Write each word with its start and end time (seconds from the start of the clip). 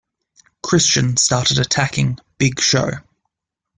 Christian 0.63 1.15
started 1.15 1.59
attacking 1.59 2.17
Big 2.39 2.59
Show. 2.59 2.89